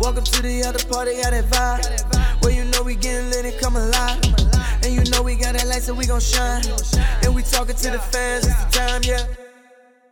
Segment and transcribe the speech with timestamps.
[0.00, 2.42] Welcome to the other party, got that vibe.
[2.42, 4.18] Well, you know we getting lit and come alive.
[4.82, 6.62] And you know we got that light, so we gon' shine.
[7.22, 9.26] And we talking to the fans, it's the time, yeah.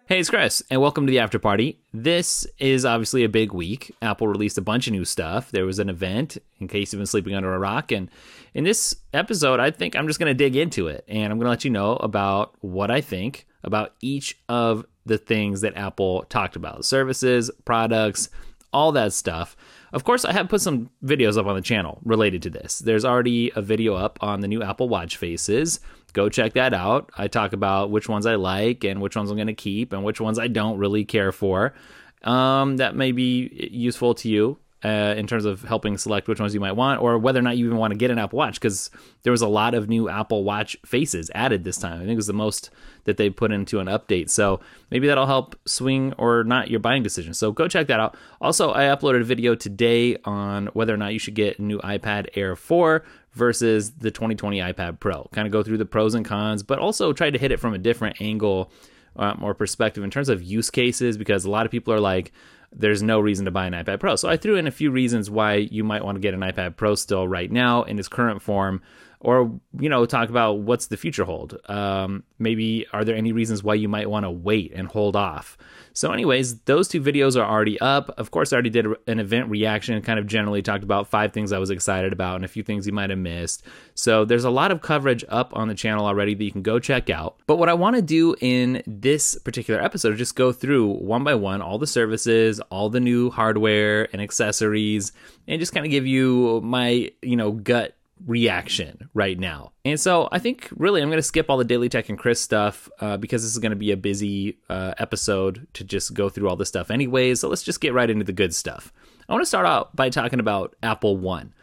[0.04, 1.80] Hey, it's Chris, and welcome to the after party.
[1.94, 3.94] This is obviously a big week.
[4.02, 5.50] Apple released a bunch of new stuff.
[5.52, 7.90] There was an event, in case you've been sleeping under a rock.
[7.90, 8.10] And
[8.52, 11.46] in this episode, I think I'm just going to dig into it, and I'm going
[11.46, 16.26] to let you know about what I think about each of the things that Apple
[16.28, 18.28] talked about services, products,
[18.70, 19.56] all that stuff.
[19.92, 22.78] Of course, I have put some videos up on the channel related to this.
[22.78, 25.80] There's already a video up on the new Apple Watch faces
[26.12, 27.10] go check that out.
[27.16, 30.04] I talk about which ones I like and which ones I'm going to keep and
[30.04, 31.74] which ones I don't really care for.
[32.22, 36.54] Um, that may be useful to you uh, in terms of helping select which ones
[36.54, 38.60] you might want, or whether or not you even want to get an Apple Watch,
[38.60, 38.90] because
[39.22, 41.96] there was a lot of new Apple Watch faces added this time.
[41.96, 42.70] I think it was the most
[43.04, 44.30] that they put into an update.
[44.30, 44.60] So
[44.90, 47.34] maybe that'll help swing or not your buying decision.
[47.34, 48.16] So go check that out.
[48.40, 51.78] Also, I uploaded a video today on whether or not you should get a new
[51.78, 55.24] iPad Air 4 versus the 2020 iPad Pro.
[55.32, 57.74] Kind of go through the pros and cons, but also try to hit it from
[57.74, 58.70] a different angle
[59.16, 62.32] um, or perspective in terms of use cases, because a lot of people are like,
[62.72, 64.16] there's no reason to buy an iPad Pro.
[64.16, 66.76] So I threw in a few reasons why you might want to get an iPad
[66.76, 68.82] Pro still right now in its current form
[69.20, 71.58] or you know talk about what's the future hold.
[71.68, 75.58] Um, maybe are there any reasons why you might want to wait and hold off?
[75.92, 78.10] So anyways those two videos are already up.
[78.18, 81.32] Of course i already did an event reaction and kind of generally talked about five
[81.32, 83.64] things i was excited about and a few things you might have missed.
[83.94, 86.78] So there's a lot of coverage up on the channel already that you can go
[86.78, 87.36] check out.
[87.46, 91.24] But what i want to do in this particular episode is just go through one
[91.24, 95.12] by one all the services all the new hardware and accessories
[95.48, 99.72] and just kind of give you my you know gut reaction right now.
[99.84, 102.40] And so I think really I'm going to skip all the Daily Tech and Chris
[102.40, 106.28] stuff uh, because this is going to be a busy uh, episode to just go
[106.28, 107.40] through all this stuff anyways.
[107.40, 108.92] So let's just get right into the good stuff.
[109.28, 111.54] I want to start out by talking about Apple One.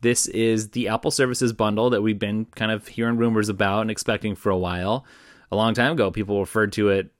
[0.00, 3.90] This is the Apple Services bundle that we've been kind of hearing rumors about and
[3.90, 5.06] expecting for a while.
[5.50, 7.10] A long time ago, people referred to it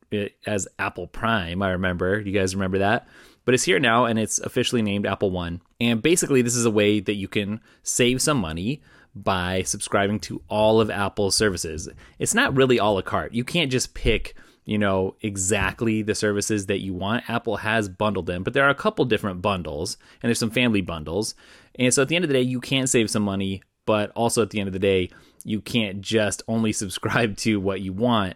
[0.46, 1.62] as Apple Prime.
[1.62, 2.20] I remember.
[2.20, 3.08] You guys remember that?
[3.44, 5.60] But it's here now and it's officially named Apple One.
[5.80, 8.82] And basically, this is a way that you can save some money
[9.14, 11.88] by subscribing to all of Apple's services.
[12.18, 13.34] It's not really a la carte.
[13.34, 14.34] You can't just pick,
[14.64, 17.28] you know, exactly the services that you want.
[17.30, 20.80] Apple has bundled them, but there are a couple different bundles and there's some family
[20.80, 21.34] bundles.
[21.76, 24.42] And so at the end of the day, you can save some money, but also
[24.42, 25.10] at the end of the day,
[25.44, 28.34] you can't just only subscribe to what you want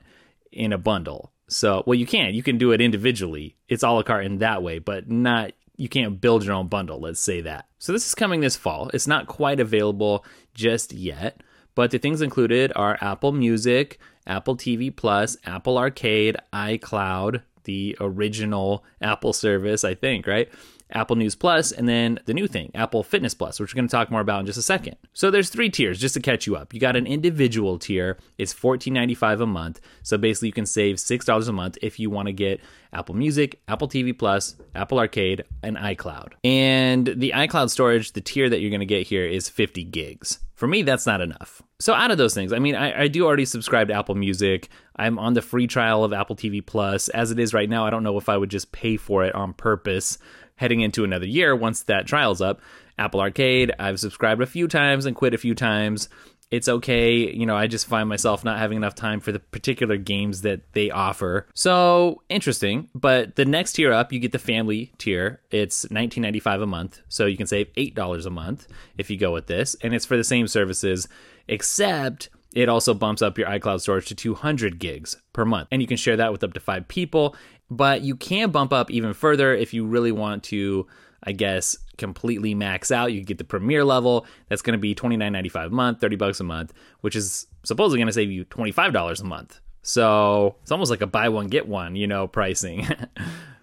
[0.53, 1.33] in a bundle.
[1.49, 2.35] So, well, you can.
[2.35, 3.57] You can do it individually.
[3.69, 5.53] It's a la carte in that way, but not.
[5.77, 7.01] You can't build your own bundle.
[7.01, 7.67] Let's say that.
[7.79, 8.91] So this is coming this fall.
[8.93, 11.41] It's not quite available just yet,
[11.77, 18.85] but the things included are Apple Music, Apple TV Plus, Apple Arcade, iCloud, the original
[19.01, 20.49] Apple service, I think, right?
[20.93, 23.93] Apple News Plus, and then the new thing, Apple Fitness Plus, which we're going to
[23.93, 24.97] talk more about in just a second.
[25.13, 26.73] So there's three tiers just to catch you up.
[26.73, 29.81] You got an individual tier, it's $14.95 a month.
[30.03, 32.61] So basically you can save $6 a month if you want to get
[32.93, 36.33] Apple Music, Apple TV Plus, Apple Arcade, and iCloud.
[36.43, 40.39] And the iCloud storage, the tier that you're going to get here is 50 gigs.
[40.55, 41.63] For me, that's not enough.
[41.79, 44.69] So out of those things, I mean, I, I, do already subscribe to Apple Music.
[44.97, 47.09] I'm on the free trial of Apple TV Plus.
[47.11, 49.33] As it is right now, I don't know if I would just pay for it
[49.37, 50.19] on purpose
[50.59, 52.61] heading into another year once that trial's up.
[52.99, 56.09] Apple Arcade, I've subscribed a few times and quit a few times.
[56.51, 57.33] It's okay.
[57.33, 60.73] You know, I just find myself not having enough time for the particular games that
[60.73, 61.47] they offer.
[61.55, 62.89] So interesting.
[62.95, 65.41] But the next tier up, you get the family tier.
[65.51, 67.01] It's $19.95 a month.
[67.09, 68.67] So you can save $8 a month
[68.97, 69.77] if you go with this.
[69.83, 71.07] And it's for the same services,
[71.49, 75.69] except it also bumps up your iCloud storage to 200 gigs per month.
[75.71, 77.37] And you can share that with up to five people
[77.71, 80.87] but you can bump up even further if you really want to
[81.23, 83.13] I guess completely max out.
[83.13, 84.27] You get the premier level.
[84.49, 87.17] That's going to be twenty nine ninety five a month, thirty bucks a month, which
[87.17, 89.61] is supposedly going to save you twenty five dollars a month.
[89.83, 92.87] So it's almost like a buy one get one, you know, pricing.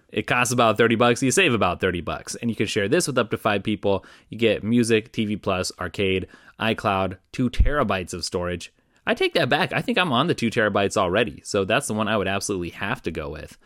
[0.08, 3.06] it costs about 30 bucks you save about 30 bucks and you can share this
[3.08, 6.28] with up to five people you get music tv plus arcade
[6.60, 8.72] icloud two terabytes of storage
[9.04, 11.92] i take that back i think i'm on the two terabytes already so that's the
[11.92, 13.58] one i would absolutely have to go with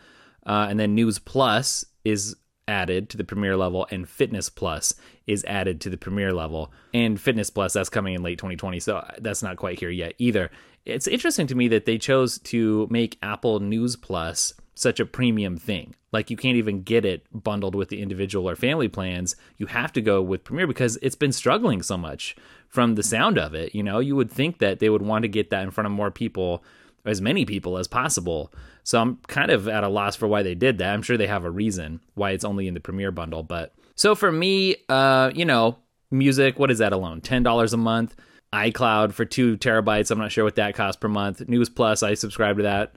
[0.45, 2.35] uh, and then News Plus is
[2.67, 4.93] added to the premier level, and Fitness Plus
[5.27, 6.71] is added to the premier level.
[6.93, 10.51] And Fitness Plus, that's coming in late 2020, so that's not quite here yet either.
[10.85, 15.57] It's interesting to me that they chose to make Apple News Plus such a premium
[15.57, 15.95] thing.
[16.11, 19.35] Like you can't even get it bundled with the individual or family plans.
[19.57, 22.35] You have to go with Premier because it's been struggling so much
[22.67, 23.75] from the sound of it.
[23.75, 25.91] You know, you would think that they would want to get that in front of
[25.91, 26.63] more people
[27.05, 28.51] as many people as possible.
[28.83, 30.93] So I'm kind of at a loss for why they did that.
[30.93, 34.15] I'm sure they have a reason why it's only in the Premier bundle, but So
[34.15, 35.77] for me, uh, you know,
[36.09, 37.21] music, what is that alone?
[37.21, 38.15] $10 a month.
[38.53, 40.11] iCloud for two terabytes.
[40.11, 41.47] I'm not sure what that costs per month.
[41.47, 42.95] News Plus, I subscribe to that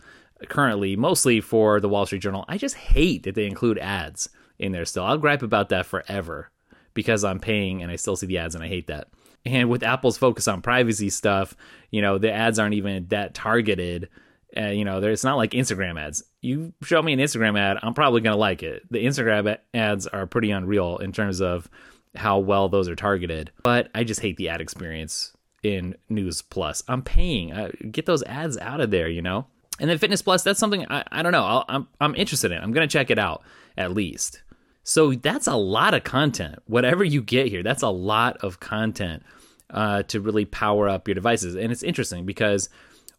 [0.48, 2.44] currently, mostly for the Wall Street Journal.
[2.48, 4.28] I just hate that they include ads
[4.58, 5.04] in there still.
[5.04, 6.50] I'll gripe about that forever
[6.92, 9.08] because I'm paying and I still see the ads and I hate that.
[9.46, 11.54] And with Apple's focus on privacy stuff,
[11.90, 14.08] you know, the ads aren't even that targeted.
[14.56, 16.22] Uh, you know, it's not like Instagram ads.
[16.40, 18.82] You show me an Instagram ad, I'm probably going to like it.
[18.90, 21.68] The Instagram ads are pretty unreal in terms of
[22.14, 23.50] how well those are targeted.
[23.62, 26.82] But I just hate the ad experience in News Plus.
[26.86, 27.52] I'm paying.
[27.52, 29.46] Uh, get those ads out of there, you know?
[29.80, 31.42] And then Fitness Plus, that's something I, I don't know.
[31.42, 32.62] i am I'm, I'm interested in.
[32.62, 33.42] I'm going to check it out
[33.76, 34.42] at least.
[34.84, 36.56] So that's a lot of content.
[36.66, 39.22] Whatever you get here, that's a lot of content
[39.70, 41.56] uh, to really power up your devices.
[41.56, 42.68] And it's interesting because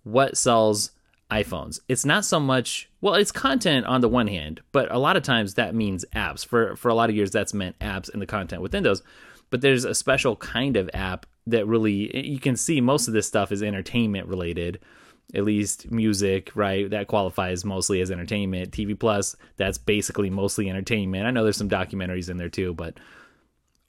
[0.03, 0.91] what sells
[1.31, 1.79] iPhones?
[1.87, 5.23] It's not so much well, it's content on the one hand, but a lot of
[5.23, 6.45] times that means apps.
[6.45, 9.03] For for a lot of years, that's meant apps and the content within those.
[9.49, 13.27] But there's a special kind of app that really you can see most of this
[13.27, 14.79] stuff is entertainment related
[15.33, 16.89] at least music, right?
[16.89, 18.71] That qualifies mostly as entertainment.
[18.71, 21.25] TV Plus, that's basically mostly entertainment.
[21.25, 22.99] I know there's some documentaries in there too, but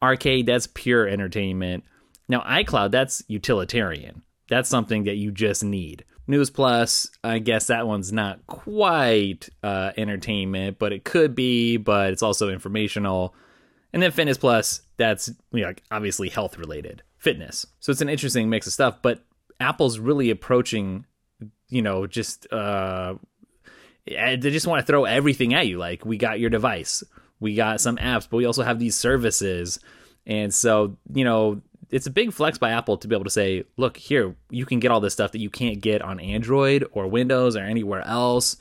[0.03, 1.85] arcade, that's pure entertainment.
[2.29, 4.23] Now, iCloud, that's utilitarian.
[4.49, 6.05] That's something that you just need.
[6.27, 12.13] News Plus, I guess that one's not quite uh, entertainment, but it could be, but
[12.13, 13.35] it's also informational.
[13.93, 17.67] And then Fitness Plus, that's you know, obviously health related, fitness.
[17.81, 19.25] So it's an interesting mix of stuff, but
[19.61, 21.05] Apple's really approaching
[21.69, 23.15] you know, just uh,
[24.07, 25.79] they just want to throw everything at you.
[25.79, 27.03] Like we got your device,
[27.41, 29.79] we got some apps, but we also have these services,
[30.27, 33.65] and so you know, it's a big flex by Apple to be able to say,
[33.77, 37.07] look here, you can get all this stuff that you can't get on Android or
[37.07, 38.57] Windows or anywhere else.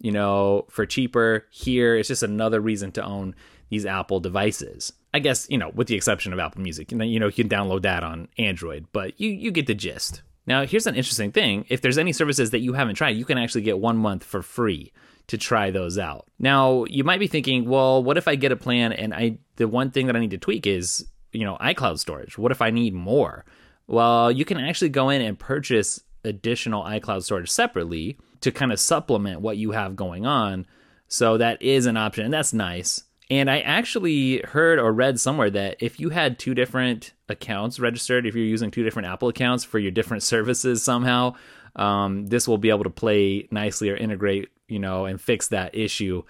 [0.00, 1.96] You know, for cheaper here.
[1.96, 3.34] It's just another reason to own
[3.70, 4.92] these Apple devices.
[5.14, 7.32] I guess you know, with the exception of Apple Music, and then you know you
[7.32, 10.22] can download that on Android, but you you get the gist.
[10.46, 11.64] Now, here's an interesting thing.
[11.68, 14.42] If there's any services that you haven't tried, you can actually get one month for
[14.42, 14.92] free
[15.28, 16.26] to try those out.
[16.38, 19.68] Now, you might be thinking, well, what if I get a plan and I the
[19.68, 22.38] one thing that I need to tweak is, you know, iCloud storage.
[22.38, 23.44] What if I need more?
[23.86, 28.80] Well, you can actually go in and purchase additional iCloud storage separately to kind of
[28.80, 30.66] supplement what you have going on.
[31.08, 33.04] So that is an option, and that's nice.
[33.30, 38.26] And I actually heard or read somewhere that if you had two different accounts registered,
[38.26, 41.34] if you're using two different Apple accounts for your different services somehow,
[41.76, 45.74] um, this will be able to play nicely or integrate, you know, and fix that
[45.74, 46.22] issue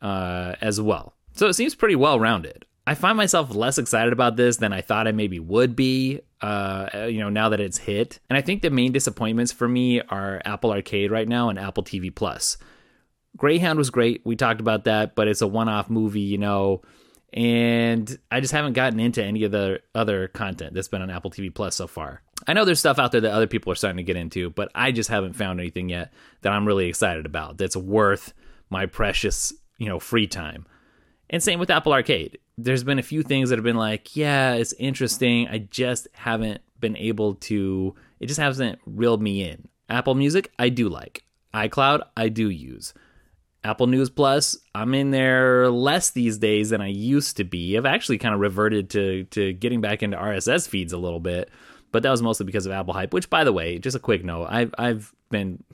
[0.00, 1.14] uh, as well.
[1.34, 2.64] So it seems pretty well rounded.
[2.88, 6.88] I find myself less excited about this than I thought I maybe would be, uh,
[7.10, 8.18] you know, now that it's hit.
[8.30, 11.84] And I think the main disappointments for me are Apple Arcade right now and Apple
[11.84, 12.56] TV Plus.
[13.36, 14.22] Greyhound was great.
[14.24, 16.80] We talked about that, but it's a one off movie, you know.
[17.34, 21.30] And I just haven't gotten into any of the other content that's been on Apple
[21.30, 22.22] TV Plus so far.
[22.46, 24.70] I know there's stuff out there that other people are starting to get into, but
[24.74, 28.32] I just haven't found anything yet that I'm really excited about that's worth
[28.70, 30.64] my precious, you know, free time.
[31.28, 32.38] And same with Apple Arcade.
[32.58, 35.48] There's been a few things that have been like, yeah, it's interesting.
[35.48, 39.68] I just haven't been able to, it just hasn't reeled me in.
[39.88, 41.24] Apple Music, I do like.
[41.54, 42.92] iCloud, I do use.
[43.64, 47.76] Apple News Plus, I'm in there less these days than I used to be.
[47.76, 51.50] I've actually kind of reverted to to getting back into RSS feeds a little bit,
[51.90, 53.12] but that was mostly because of Apple hype.
[53.12, 55.64] Which, by the way, just a quick note, I've I've been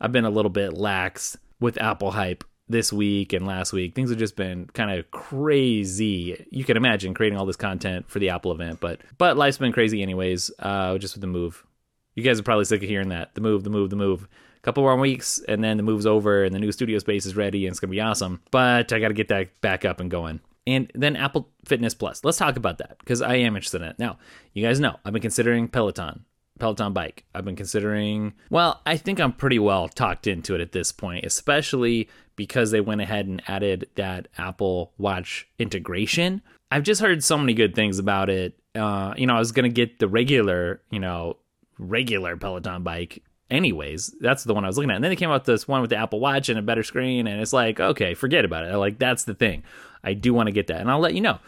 [0.00, 3.94] I've been a little bit lax with Apple hype this week and last week.
[3.94, 6.46] Things have just been kind of crazy.
[6.50, 9.72] You can imagine creating all this content for the Apple event, but but life's been
[9.72, 10.50] crazy anyways.
[10.58, 11.66] Uh, just with the move.
[12.14, 13.34] You guys are probably sick of hearing that.
[13.34, 16.44] The move, the move, the move A couple more weeks and then the move's over
[16.44, 18.40] and the new studio space is ready and it's to be awesome.
[18.50, 20.40] But I got to get that back up and going.
[20.66, 22.22] And then Apple Fitness Plus.
[22.22, 23.98] Let's talk about that because I am interested in it.
[23.98, 24.18] Now,
[24.52, 26.24] you guys know I've been considering Peloton,
[26.60, 27.24] Peloton bike.
[27.34, 31.24] I've been considering, well, I think I'm pretty well talked into it at this point,
[31.24, 36.42] especially because they went ahead and added that Apple Watch integration.
[36.70, 38.54] I've just heard so many good things about it.
[38.74, 41.36] Uh, you know, I was going to get the regular, you know,
[41.78, 44.14] regular Peloton bike anyways.
[44.20, 44.96] That's the one I was looking at.
[44.96, 47.26] And then they came out this one with the Apple Watch and a better screen,
[47.26, 48.76] and it's like, okay, forget about it.
[48.76, 49.64] Like that's the thing.
[50.02, 51.40] I do want to get that, and I'll let you know.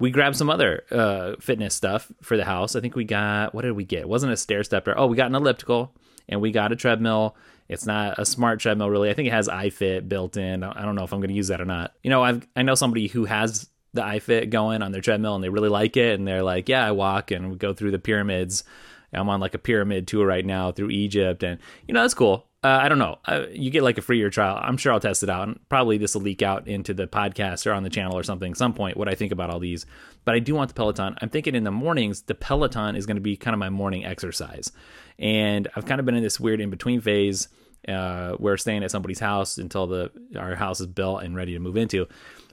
[0.00, 2.74] We grabbed some other uh, fitness stuff for the house.
[2.74, 4.00] I think we got what did we get?
[4.00, 4.94] It wasn't a stair stepper.
[4.96, 5.94] Oh, we got an elliptical
[6.28, 7.36] and we got a treadmill.
[7.68, 9.10] It's not a smart treadmill really.
[9.10, 10.64] I think it has iFit built in.
[10.64, 11.94] I don't know if I'm going to use that or not.
[12.02, 15.44] You know, I've I know somebody who has the iFit going on their treadmill and
[15.44, 17.98] they really like it and they're like, yeah, I walk and we go through the
[17.98, 18.64] pyramids
[19.12, 22.46] I'm on like a pyramid tour right now through Egypt, and you know that's cool.
[22.62, 23.18] Uh, I don't know.
[23.24, 24.58] Uh, you get like a free year trial.
[24.62, 25.48] I'm sure I'll test it out.
[25.48, 28.54] And probably this will leak out into the podcast or on the channel or something.
[28.54, 29.86] some point, what I think about all these.
[30.26, 31.16] But I do want the Peloton.
[31.22, 34.04] I'm thinking in the mornings, the Peloton is going to be kind of my morning
[34.04, 34.72] exercise.
[35.18, 37.48] And I've kind of been in this weird in between phase.
[37.88, 41.58] Uh, we're staying at somebody's house until the our house is built and ready to
[41.58, 42.06] move into,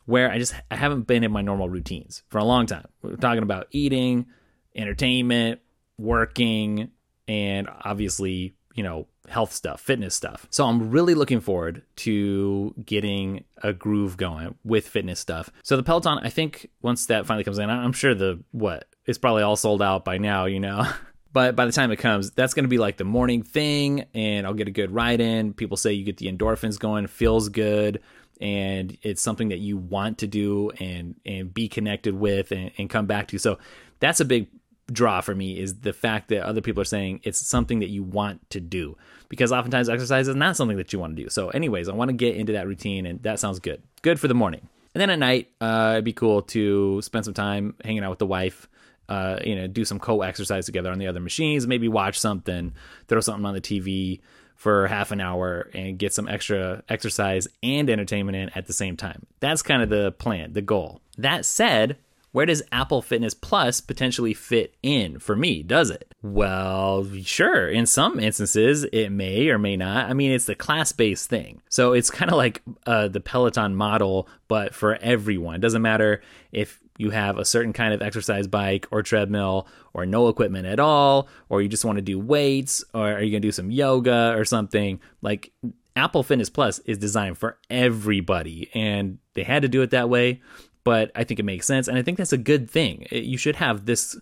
[0.05, 2.87] where I just I haven't been in my normal routines for a long time.
[3.01, 4.27] We're talking about eating,
[4.73, 5.59] entertainment,
[5.97, 6.91] working,
[7.27, 10.47] and obviously you know health stuff, fitness stuff.
[10.49, 15.49] So I'm really looking forward to getting a groove going with fitness stuff.
[15.63, 19.17] So the Peloton, I think once that finally comes in, I'm sure the what it's
[19.17, 20.85] probably all sold out by now, you know.
[21.33, 24.47] But by the time it comes, that's going to be like the morning thing, and
[24.47, 25.53] I'll get a good ride in.
[25.53, 28.01] People say you get the endorphins going, feels good,
[28.41, 32.89] and it's something that you want to do and and be connected with and, and
[32.89, 33.37] come back to.
[33.37, 33.59] So
[33.99, 34.47] that's a big
[34.91, 38.03] draw for me is the fact that other people are saying it's something that you
[38.03, 38.97] want to do
[39.29, 41.29] because oftentimes exercise is not something that you want to do.
[41.29, 43.81] So, anyways, I want to get into that routine, and that sounds good.
[44.01, 44.67] Good for the morning.
[44.93, 48.19] And then at night, uh, it'd be cool to spend some time hanging out with
[48.19, 48.67] the wife.
[49.09, 51.65] Uh, you know, do some co-exercise together on the other machines.
[51.65, 52.73] Maybe watch something,
[53.07, 54.19] throw something on the TV
[54.55, 58.97] for half an hour, and get some extra exercise and entertainment in at the same
[58.97, 59.25] time.
[59.39, 61.01] That's kind of the plan, the goal.
[61.17, 61.97] That said,
[62.37, 65.63] where does Apple Fitness Plus potentially fit in for me?
[65.63, 66.13] Does it?
[66.21, 67.67] Well, sure.
[67.67, 70.07] In some instances, it may or may not.
[70.07, 71.63] I mean, it's the class based thing.
[71.67, 75.55] So it's kind of like uh, the Peloton model, but for everyone.
[75.55, 80.05] It doesn't matter if you have a certain kind of exercise bike or treadmill or
[80.05, 83.41] no equipment at all, or you just want to do weights, or are you going
[83.41, 84.99] to do some yoga or something.
[85.23, 85.51] Like
[85.95, 90.41] Apple Fitness Plus is designed for everybody, and they had to do it that way
[90.87, 91.89] but I think it makes sense.
[91.89, 93.07] And I think that's a good thing.
[93.11, 94.17] You should have this,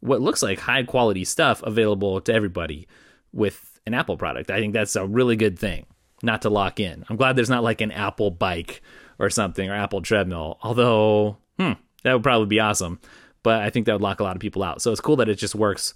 [0.00, 2.86] what looks like high quality stuff available to everybody
[3.32, 4.50] with an Apple product.
[4.50, 5.86] I think that's a really good thing
[6.22, 7.06] not to lock in.
[7.08, 8.82] I'm glad there's not like an Apple bike
[9.18, 11.72] or something or Apple treadmill, although, hmm,
[12.02, 13.00] that would probably be awesome.
[13.42, 14.82] But I think that would lock a lot of people out.
[14.82, 15.94] So it's cool that it just works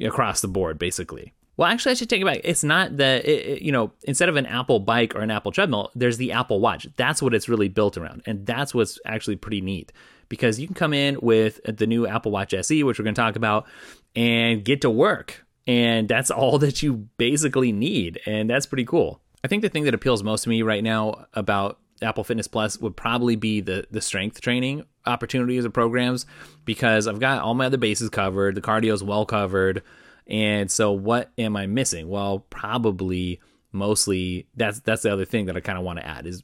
[0.00, 1.34] across the board, basically.
[1.56, 2.40] Well, actually, I should take it back.
[2.44, 5.52] It's not that, it, it, you know, instead of an Apple bike or an Apple
[5.52, 6.86] treadmill, there's the Apple Watch.
[6.96, 8.22] That's what it's really built around.
[8.26, 9.90] And that's what's actually pretty neat
[10.28, 13.20] because you can come in with the new Apple Watch SE, which we're going to
[13.20, 13.66] talk about,
[14.14, 15.46] and get to work.
[15.66, 18.20] And that's all that you basically need.
[18.26, 19.20] And that's pretty cool.
[19.42, 22.78] I think the thing that appeals most to me right now about Apple Fitness Plus
[22.78, 26.26] would probably be the the strength training opportunities or programs
[26.64, 28.54] because I've got all my other bases covered.
[28.54, 29.82] The cardio is well covered.
[30.26, 32.08] And so what am I missing?
[32.08, 33.40] Well, probably
[33.72, 36.42] mostly that's that's the other thing that I kind of want to add is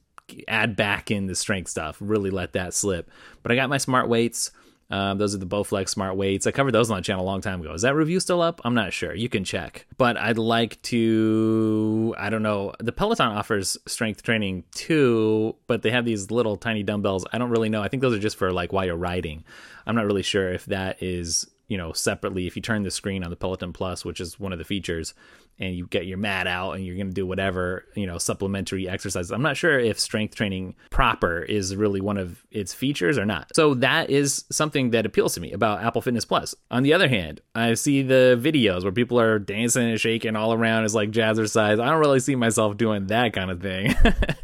[0.49, 3.11] add back in the strength stuff, really let that slip.
[3.43, 4.51] But I got my smart weights.
[4.91, 6.47] Um, those are the Bowflex smart weights.
[6.47, 7.73] I covered those on the channel a long time ago.
[7.73, 8.61] Is that review still up?
[8.63, 9.15] I'm not sure.
[9.15, 9.87] You can check.
[9.97, 12.75] But I'd like to, I don't know.
[12.79, 17.25] The Peloton offers strength training too, but they have these little tiny dumbbells.
[17.33, 17.83] I don't really know.
[17.83, 19.45] I think those are just for like while you're riding.
[19.87, 23.23] I'm not really sure if that is you know separately if you turn the screen
[23.25, 25.15] on the peloton plus which is one of the features
[25.59, 28.89] and you get your mat out and you're going to do whatever you know supplementary
[28.89, 29.31] exercises.
[29.31, 33.55] I'm not sure if strength training proper is really one of its features or not.
[33.55, 36.55] So that is something that appeals to me about apple fitness plus.
[36.71, 40.53] On the other hand i see the videos where people are dancing and shaking all
[40.53, 40.85] around.
[40.85, 43.95] As like jazzercise i don't really see myself doing that kind of thing.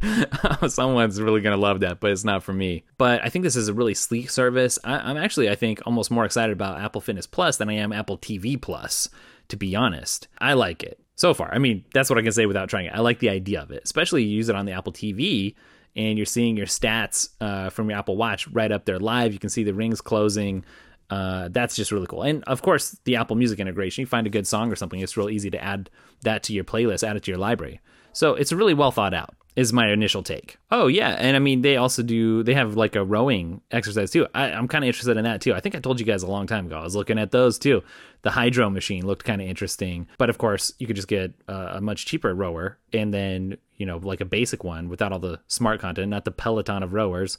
[0.68, 2.84] Someone's really going to love that but it's not for me.
[2.96, 4.78] But i think this is a really sleek service.
[4.84, 7.92] I, i'm actually i think almost more excited about apple fitness plus than i am
[7.92, 9.08] apple tv plus
[9.48, 10.28] to be honest.
[10.38, 11.52] I like it so far.
[11.52, 12.94] I mean, that's what I can say without trying it.
[12.94, 15.54] I like the idea of it, especially you use it on the Apple TV
[15.96, 19.32] and you're seeing your stats uh, from your Apple Watch right up there live.
[19.32, 20.64] You can see the rings closing.
[21.10, 22.22] Uh, that's just really cool.
[22.22, 24.02] And of course, the Apple Music integration.
[24.02, 25.90] You find a good song or something, it's real easy to add
[26.22, 27.80] that to your playlist, add it to your library.
[28.12, 30.56] So it's really well thought out is my initial take.
[30.70, 34.28] Oh yeah, and I mean they also do they have like a rowing exercise too.
[34.32, 35.52] I, am kind of interested in that too.
[35.52, 36.78] I think I told you guys a long time ago.
[36.78, 37.82] I was looking at those too.
[38.22, 41.80] The Hydrow machine looked kind of interesting, but of course you could just get a
[41.80, 45.80] much cheaper rower and then you know like a basic one without all the smart
[45.80, 47.36] content, not the Peloton of rowers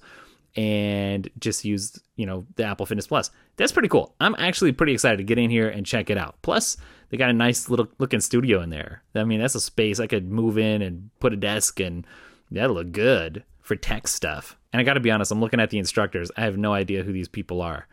[0.55, 3.31] and just use you know the Apple Fitness Plus.
[3.55, 4.13] That's pretty cool.
[4.19, 6.35] I'm actually pretty excited to get in here and check it out.
[6.41, 6.75] Plus,
[7.09, 9.03] they got a nice little looking studio in there.
[9.15, 12.05] I mean, that's a space I could move in and put a desk, and
[12.51, 14.57] that'll look good for tech stuff.
[14.71, 16.31] And I got to be honest, I'm looking at the instructors.
[16.37, 17.87] I have no idea who these people are.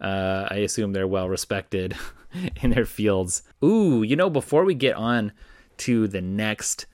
[0.00, 1.96] Uh, I assume they're well respected
[2.62, 3.42] in their fields.
[3.64, 5.32] Ooh, you know, before we get on
[5.78, 6.86] to the next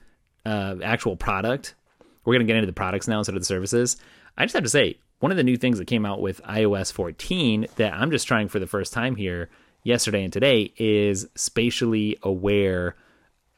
[0.45, 1.75] uh, actual product,
[2.25, 3.97] we're gonna get into the products now instead of the services.
[4.37, 6.91] I just have to say, one of the new things that came out with iOS
[6.91, 9.49] 14 that I'm just trying for the first time here
[9.83, 12.95] yesterday and today is spatially aware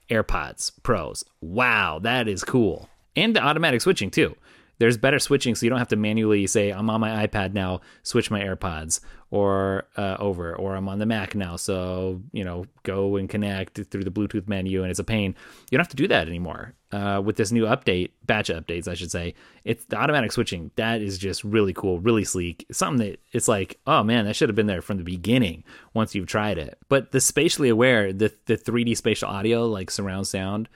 [0.09, 1.23] AirPods Pros.
[1.41, 2.89] Wow, that is cool.
[3.15, 4.35] And the automatic switching too.
[4.77, 7.81] There's better switching, so you don't have to manually say, I'm on my iPad now,
[8.03, 8.99] switch my AirPods
[9.31, 13.79] or uh, over, or I'm on the Mac now, so, you know, go and connect
[13.89, 15.35] through the Bluetooth menu, and it's a pain.
[15.69, 16.73] You don't have to do that anymore.
[16.91, 20.71] Uh, with this new update, batch updates, I should say, it's the automatic switching.
[20.75, 22.65] That is just really cool, really sleek.
[22.71, 25.63] something that it's like, oh man, that should have been there from the beginning
[25.93, 26.77] once you've tried it.
[26.87, 30.69] But the spatially aware, the, the 3D spatial audio, like surround sound,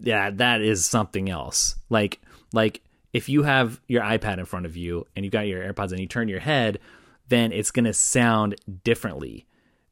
[0.00, 1.76] yeah, that is something else.
[1.90, 2.20] Like,
[2.52, 2.80] like
[3.12, 6.00] if you have your iPad in front of you and you've got your AirPods and
[6.00, 6.78] you turn your head,
[7.28, 9.46] then it's going to sound differently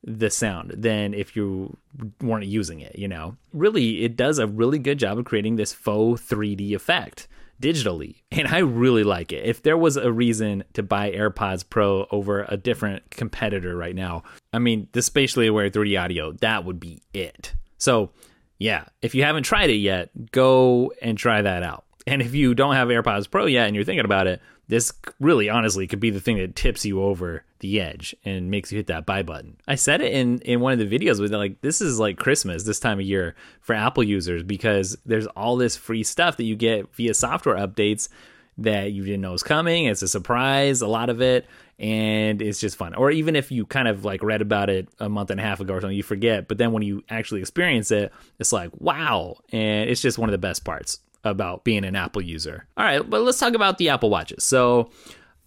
[0.05, 1.77] the sound than if you
[2.23, 3.37] weren't using it, you know.
[3.53, 7.27] Really, it does a really good job of creating this faux 3D effect
[7.61, 9.45] digitally, and I really like it.
[9.45, 14.23] If there was a reason to buy AirPods Pro over a different competitor right now,
[14.53, 17.55] I mean, the spatially aware 3D audio, that would be it.
[17.79, 18.11] So,
[18.59, 21.86] yeah, if you haven't tried it yet, go and try that out.
[22.07, 25.49] And if you don't have AirPods Pro yet and you're thinking about it, this really
[25.49, 28.89] honestly could be the thing that tips you over the edge and makes you hit
[28.89, 29.57] that buy button.
[29.67, 32.65] I said it in in one of the videos with like this is like Christmas
[32.65, 36.57] this time of year for Apple users because there's all this free stuff that you
[36.57, 38.09] get via software updates
[38.59, 39.85] that you didn't know was coming.
[39.85, 41.47] It's a surprise, a lot of it,
[41.79, 42.95] and it's just fun.
[42.95, 45.61] Or even if you kind of like read about it a month and a half
[45.61, 46.49] ago or something, you forget.
[46.49, 50.33] But then when you actually experience it, it's like wow, and it's just one of
[50.33, 52.67] the best parts about being an Apple user.
[52.77, 54.45] All right, but let's talk about the Apple Watches.
[54.45, 54.91] So,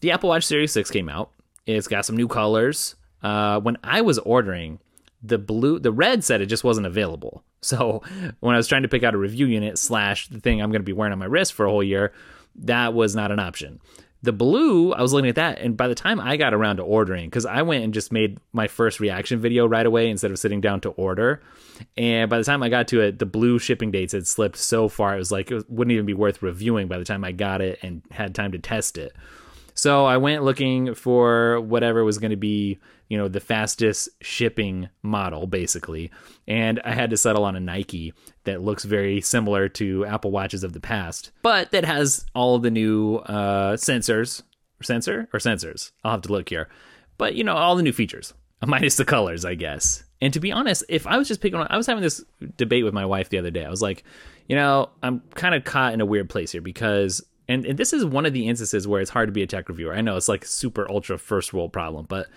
[0.01, 1.31] the Apple Watch Series 6 came out.
[1.65, 2.95] It's got some new colors.
[3.21, 4.79] Uh, when I was ordering,
[5.21, 7.43] the blue, the red said it just wasn't available.
[7.61, 8.01] So,
[8.39, 10.79] when I was trying to pick out a review unit slash the thing I'm going
[10.79, 12.13] to be wearing on my wrist for a whole year,
[12.55, 13.81] that was not an option.
[14.21, 16.83] The blue, I was looking at that, and by the time I got around to
[16.83, 20.39] ordering, because I went and just made my first reaction video right away instead of
[20.39, 21.41] sitting down to order.
[21.95, 24.89] And by the time I got to it, the blue shipping dates had slipped so
[24.89, 27.61] far, it was like it wouldn't even be worth reviewing by the time I got
[27.61, 29.15] it and had time to test it.
[29.73, 32.79] So I went looking for whatever was going to be,
[33.09, 36.11] you know, the fastest shipping model, basically.
[36.47, 38.13] And I had to settle on a Nike
[38.45, 42.71] that looks very similar to Apple Watches of the past, but that has all the
[42.71, 44.43] new uh, sensors,
[44.81, 45.91] sensor or sensors.
[46.03, 46.69] I'll have to look here.
[47.17, 48.33] But, you know, all the new features,
[48.65, 50.03] minus the colors, I guess.
[50.21, 52.23] And to be honest, if I was just picking on, I was having this
[52.57, 53.65] debate with my wife the other day.
[53.65, 54.03] I was like,
[54.47, 57.93] you know, I'm kind of caught in a weird place here because and, and this
[57.93, 59.93] is one of the instances where it's hard to be a tech reviewer.
[59.93, 62.27] I know it's like super ultra first world problem, but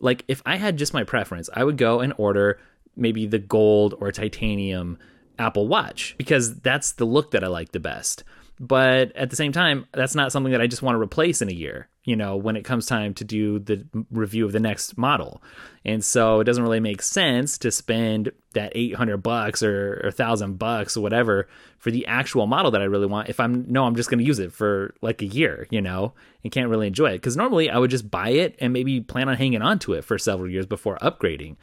[0.00, 2.58] like if I had just my preference, I would go and order
[2.96, 4.98] maybe the gold or titanium
[5.38, 8.24] Apple Watch because that's the look that I like the best.
[8.58, 11.48] But at the same time, that's not something that I just want to replace in
[11.48, 14.96] a year, you know, when it comes time to do the review of the next
[14.96, 15.42] model.
[15.84, 20.56] And so it doesn't really make sense to spend that 800 bucks or, or 1000
[20.56, 23.96] bucks or whatever for the actual model that I really want if I'm no I'm
[23.96, 27.10] just going to use it for like a year, you know, and can't really enjoy
[27.10, 29.94] it cuz normally I would just buy it and maybe plan on hanging on to
[29.94, 31.56] it for several years before upgrading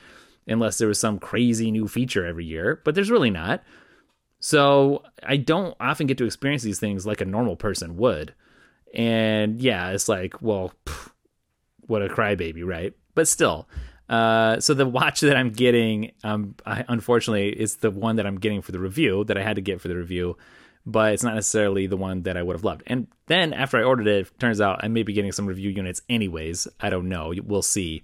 [0.45, 3.63] unless there was some crazy new feature every year, but there's really not.
[4.41, 8.33] So I don't often get to experience these things like a normal person would.
[8.93, 11.11] And yeah, it's like, well, pff,
[11.81, 12.93] what a crybaby, right?
[13.15, 13.67] But still,
[14.09, 18.39] uh, so the watch that I'm getting, um, I, unfortunately, is the one that I'm
[18.39, 20.37] getting for the review that I had to get for the review,
[20.85, 22.83] but it's not necessarily the one that I would have loved.
[22.87, 25.69] And then after I ordered it, it turns out I may be getting some review
[25.69, 26.67] units anyways.
[26.79, 27.33] I don't know.
[27.43, 28.03] We'll see.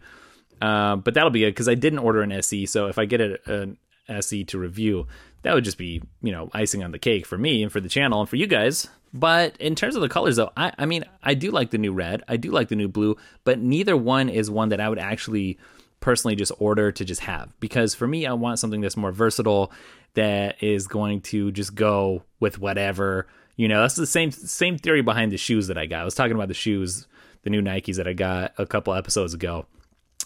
[0.62, 2.66] Uh, but that'll be good because I didn't order an SE.
[2.66, 5.08] So if I get an SE to review,
[5.44, 7.90] that would just be you know icing on the cake for me and for the
[7.90, 11.06] channel and for you guys but in terms of the colors though i, I mean
[11.24, 12.24] i do like the new red.
[12.28, 15.58] I do like the new blue but neither one is one that i would actually
[16.00, 17.52] personally just order to just have.
[17.60, 19.72] Because for me i want something that's more versatile
[20.14, 23.82] that is going to just go with whatever you know?
[23.82, 26.02] That's the same same theory behind the shoes that i got.
[26.02, 27.08] I was talking about the shoes
[27.44, 29.66] the new nikes that i got a couple episodes ago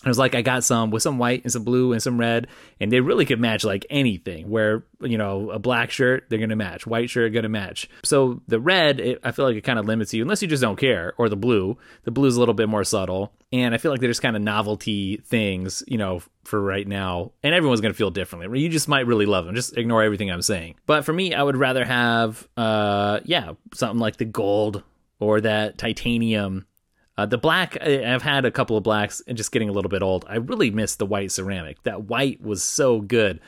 [0.03, 2.47] it was like I got some with some white and some blue and some red,
[2.79, 4.49] and they really could match like anything.
[4.49, 6.85] Where you know a black shirt, they're gonna match.
[6.85, 7.89] White shirt, gonna match.
[8.03, 10.61] So the red, it, I feel like it kind of limits you unless you just
[10.61, 11.13] don't care.
[11.17, 14.01] Or the blue, the blue is a little bit more subtle, and I feel like
[14.01, 17.31] they're just kind of novelty things, you know, for right now.
[17.41, 18.59] And everyone's gonna feel differently.
[18.59, 19.55] You just might really love them.
[19.55, 20.75] Just ignore everything I'm saying.
[20.85, 24.83] But for me, I would rather have, uh, yeah, something like the gold
[25.19, 26.65] or that titanium
[27.17, 30.01] uh, the black, I've had a couple of blacks and just getting a little bit
[30.01, 30.25] old.
[30.27, 31.83] I really miss the white ceramic.
[31.83, 33.39] That white was so good.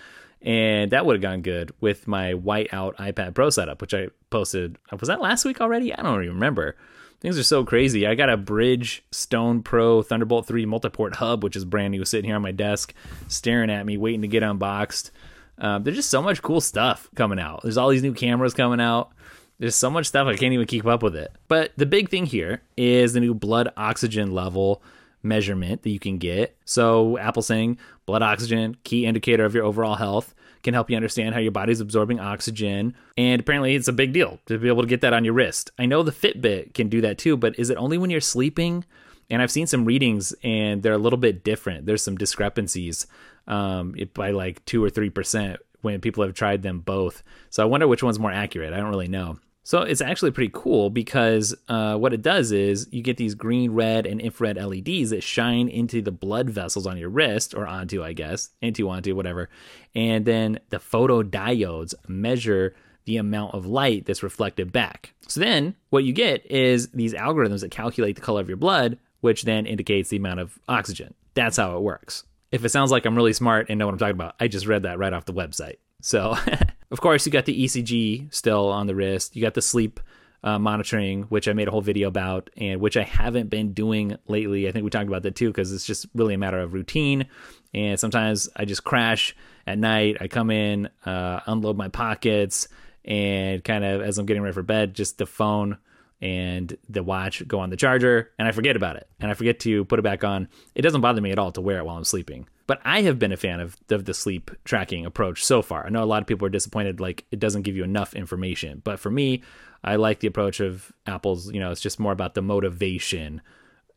[0.42, 4.10] And that would have gone good with my white out iPad Pro setup, which I
[4.30, 4.78] posted.
[4.92, 5.94] Was that last week already?
[5.94, 6.76] I don't even remember.
[7.20, 8.06] Things are so crazy.
[8.06, 12.26] I got a Brydge Stone Pro Thunderbolt 3 multi-port hub, which is brand new, sitting
[12.26, 12.94] here on my desk,
[13.28, 15.10] staring at me, waiting to get unboxed.
[15.58, 17.64] Um, there's just so much cool stuff coming out.
[17.64, 19.12] There's all these new cameras coming out.
[19.58, 21.32] There's so much stuff I can't even keep up with it.
[21.48, 24.84] But the big thing here is the new blood oxygen level
[25.24, 26.56] measurement that you can get.
[26.66, 31.34] So Apple saying blood oxygen, key indicator of your overall health, can help you understand
[31.34, 32.96] how your body's absorbing oxygen.
[33.18, 35.72] And apparently it's a big deal to be able to get that on your wrist.
[35.78, 38.84] I know the Fitbit can do that too, but is it only when you're sleeping?
[39.30, 41.86] And I've seen some readings and they're a little bit different.
[41.86, 43.08] There's some discrepancies
[43.48, 47.24] um, by like two or three percent when people have tried them both.
[47.50, 48.74] So I wonder which one's more accurate.
[48.74, 49.38] I don't really know.
[49.66, 53.72] So it's actually pretty cool because uh, what it does is you get these green,
[53.72, 58.04] red, and infrared LEDs that shine into the blood vessels on your wrist or onto,
[58.04, 59.50] I guess, into, onto, whatever.
[59.96, 62.76] And then the photodiodes measure
[63.06, 65.16] the amount of light that's reflected back.
[65.28, 69.00] So then what you get is these algorithms that calculate the color of your blood,
[69.22, 71.16] which then indicates the amount of oxygen.
[71.34, 72.24] That's how it works.
[72.52, 74.68] If it sounds like I'm really smart and know what I'm talking about, I just
[74.68, 75.78] read that right off the website.
[76.02, 76.38] So,
[76.92, 79.36] of course, you got the ECG still on the wrist.
[79.36, 80.00] You got the sleep
[80.44, 84.18] uh, monitoring, which I made a whole video about, and which I haven't been doing
[84.28, 84.68] lately.
[84.68, 87.26] I think we talked about that too, because it's just really a matter of routine.
[87.74, 90.18] And sometimes I just crash at night.
[90.22, 92.68] I come in, uh, unload my pockets,
[93.04, 95.78] and kind of as I'm getting ready for bed, just the phone
[96.22, 99.60] and the watch go on the charger, and I forget about it, and I forget
[99.62, 100.48] to put it back on.
[100.74, 102.48] It doesn't bother me at all to wear it while I'm sleeping.
[102.68, 105.86] But I have been a fan of, of the sleep tracking approach so far.
[105.86, 108.82] I know a lot of people are disappointed, like it doesn't give you enough information.
[108.84, 109.44] But for me,
[109.84, 111.52] I like the approach of Apple's.
[111.52, 113.42] You know, it's just more about the motivation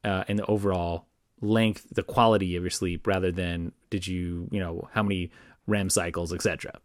[0.04, 1.06] uh, and the overall
[1.40, 5.30] length, the quality of your sleep, rather than did you, you know, how many
[5.66, 6.78] REM cycles, etc.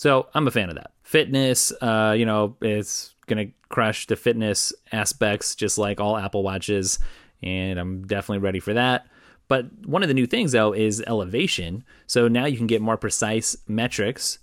[0.00, 0.92] So I'm a fan of that.
[1.02, 6.98] Fitness, uh, you know, it's gonna crush the fitness aspects just like all Apple Watches,
[7.42, 9.08] and I'm definitely ready for that.
[9.46, 11.84] But one of the new things, though, is elevation.
[12.06, 14.38] So now you can get more precise metrics.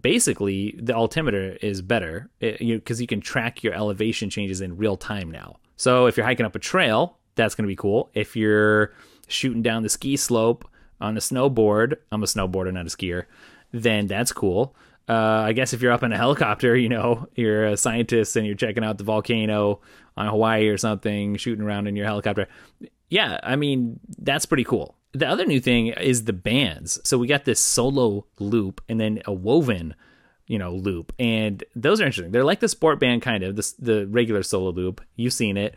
[0.00, 4.96] Basically, the altimeter is better because you, you can track your elevation changes in real
[4.96, 5.58] time now.
[5.76, 8.08] So if you're hiking up a trail, that's going to be cool.
[8.14, 8.94] If you're
[9.28, 10.66] shooting down the ski slope
[11.02, 13.24] on a snowboard, I'm a snowboarder, not a skier,
[13.72, 14.74] then that's cool.
[15.08, 18.46] Uh, I guess if you're up in a helicopter, you know, you're a scientist and
[18.46, 19.80] you're checking out the volcano
[20.16, 22.48] on Hawaii or something, shooting around in your helicopter
[23.12, 24.96] yeah, I mean, that's pretty cool.
[25.12, 26.98] The other new thing is the bands.
[27.04, 29.94] So we got this solo loop and then a woven,
[30.46, 31.12] you know, loop.
[31.18, 32.32] And those are interesting.
[32.32, 35.02] They're like the sport band kind of, the, the regular solo loop.
[35.14, 35.74] You've seen it,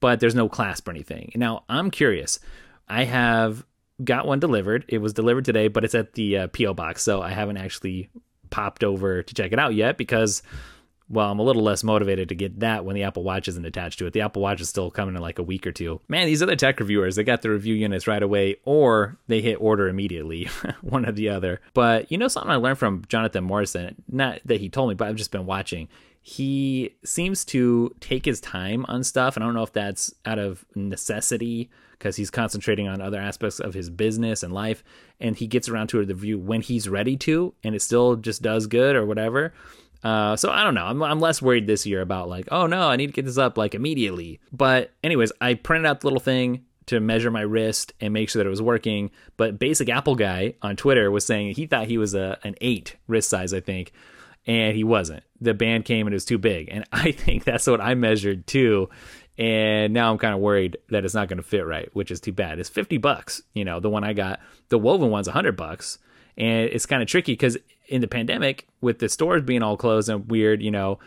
[0.00, 1.30] but there's no clasp or anything.
[1.34, 2.40] Now, I'm curious.
[2.88, 3.66] I have
[4.02, 4.86] got one delivered.
[4.88, 8.08] It was delivered today, but it's at the uh, PO box, so I haven't actually
[8.50, 10.42] popped over to check it out yet because
[11.10, 13.98] well, I'm a little less motivated to get that when the Apple Watch isn't attached
[13.98, 14.12] to it.
[14.12, 16.00] The Apple Watch is still coming in like a week or two.
[16.06, 19.60] Man, these other tech reviewers, they got the review units right away or they hit
[19.60, 20.48] order immediately,
[20.82, 21.60] one or the other.
[21.72, 25.08] But you know something I learned from Jonathan Morrison, not that he told me, but
[25.08, 25.88] I've just been watching.
[26.28, 30.38] He seems to take his time on stuff, and I don't know if that's out
[30.38, 34.84] of necessity because he's concentrating on other aspects of his business and life,
[35.20, 38.42] and he gets around to the review when he's ready to, and it still just
[38.42, 39.52] does good or whatever
[40.02, 40.86] uh, so I don't know.
[40.86, 43.38] I'm, I'm less worried this year about like, oh no, I need to get this
[43.38, 44.40] up like immediately.
[44.52, 48.40] But anyways, I printed out the little thing to measure my wrist and make sure
[48.40, 49.10] that it was working.
[49.36, 52.96] But basic Apple guy on Twitter was saying he thought he was a an eight
[53.06, 53.92] wrist size, I think,
[54.48, 55.22] and he wasn't.
[55.40, 58.48] The band came and it was too big, and I think that's what I measured
[58.48, 58.88] too.
[59.36, 62.20] And now I'm kind of worried that it's not going to fit right, which is
[62.20, 62.58] too bad.
[62.58, 64.40] It's 50 bucks, you know, the one I got.
[64.68, 65.98] The woven one's 100 bucks,
[66.36, 67.56] and it's kind of tricky because
[67.86, 70.98] in the pandemic, with the stores being all closed and weird, you know,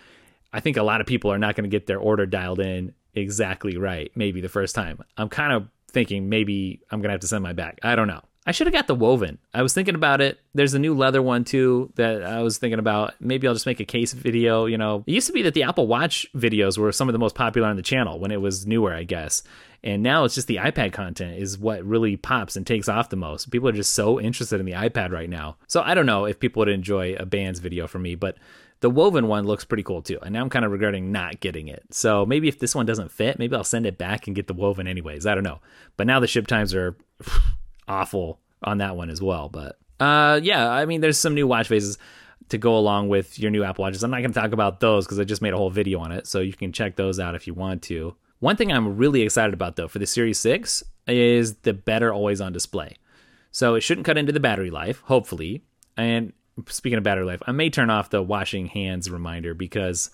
[0.53, 2.93] I think a lot of people are not going to get their order dialed in
[3.13, 4.99] exactly right, maybe the first time.
[5.17, 7.79] I'm kind of thinking maybe I'm going to have to send my back.
[7.83, 8.21] I don't know.
[8.45, 9.37] I should have got the woven.
[9.53, 10.39] I was thinking about it.
[10.55, 13.13] There's a new leather one too that I was thinking about.
[13.19, 14.65] Maybe I'll just make a case video.
[14.65, 17.19] You know, it used to be that the Apple Watch videos were some of the
[17.19, 19.43] most popular on the channel when it was newer, I guess.
[19.83, 23.15] And now it's just the iPad content is what really pops and takes off the
[23.15, 23.51] most.
[23.51, 25.57] People are just so interested in the iPad right now.
[25.67, 28.37] So I don't know if people would enjoy a bands video from me, but
[28.79, 30.19] the woven one looks pretty cool too.
[30.21, 31.83] And now I'm kind of regretting not getting it.
[31.91, 34.55] So maybe if this one doesn't fit, maybe I'll send it back and get the
[34.55, 35.27] woven anyways.
[35.27, 35.61] I don't know.
[35.97, 36.97] But now the ship times are
[37.87, 39.49] awful on that one as well.
[39.49, 41.97] But uh, yeah, I mean, there's some new watch faces
[42.49, 44.03] to go along with your new Apple Watches.
[44.03, 46.11] I'm not going to talk about those because I just made a whole video on
[46.11, 46.27] it.
[46.27, 48.15] So you can check those out if you want to.
[48.39, 52.41] One thing I'm really excited about though for the Series 6 is the better always
[52.41, 52.97] on display.
[53.51, 55.63] So it shouldn't cut into the battery life, hopefully.
[55.97, 56.33] And
[56.67, 60.09] speaking of battery life, I may turn off the washing hands reminder because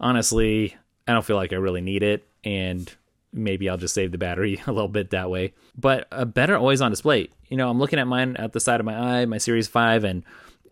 [0.00, 0.76] honestly,
[1.06, 2.26] I don't feel like I really need it.
[2.44, 2.92] And
[3.32, 5.54] maybe I'll just save the battery a little bit that way.
[5.76, 7.28] But a better always on display.
[7.48, 10.04] You know, I'm looking at mine at the side of my eye, my Series 5,
[10.04, 10.24] and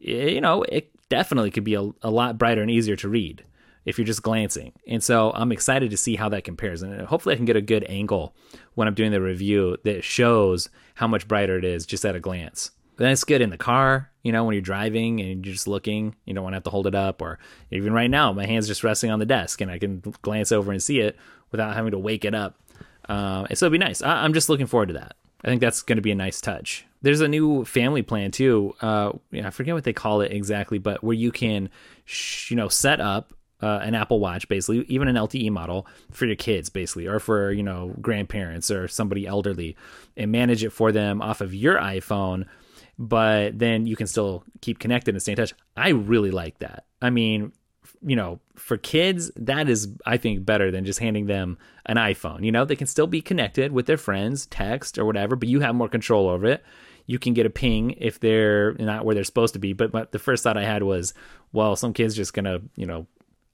[0.04, 3.44] eh, you know, it definitely could be a, a lot brighter and easier to read
[3.84, 4.72] if you're just glancing.
[4.86, 6.82] And so I'm excited to see how that compares.
[6.82, 8.34] And uh, hopefully I can get a good angle
[8.74, 12.20] when I'm doing the review that shows how much brighter it is just at a
[12.20, 12.72] glance.
[12.96, 16.14] Then it's good in the car, you know, when you're driving and you're just looking,
[16.24, 17.20] you don't want to have to hold it up.
[17.20, 17.38] Or
[17.70, 20.72] even right now, my hand's just resting on the desk and I can glance over
[20.72, 21.16] and see it
[21.50, 22.58] without having to wake it up.
[23.08, 24.02] Uh, so it'd be nice.
[24.02, 25.14] I- I'm just looking forward to that.
[25.44, 26.86] I think that's going to be a nice touch.
[27.02, 28.74] There's a new family plan too.
[28.80, 31.68] Uh, I forget what they call it exactly, but where you can,
[32.06, 33.32] sh- you know, set up
[33.62, 37.52] uh, an Apple Watch, basically, even an LTE model for your kids, basically, or for
[37.52, 39.76] you know grandparents or somebody elderly,
[40.16, 42.46] and manage it for them off of your iPhone.
[42.98, 45.52] But then you can still keep connected and stay in touch.
[45.76, 46.86] I really like that.
[47.02, 47.52] I mean,
[48.02, 52.44] you know, for kids, that is, I think, better than just handing them an iPhone.
[52.44, 55.60] You know, they can still be connected with their friends, text or whatever, but you
[55.60, 56.64] have more control over it.
[57.04, 59.72] You can get a ping if they're not where they're supposed to be.
[59.72, 61.14] But the first thought I had was,
[61.52, 63.06] well, some kid's just gonna, you know,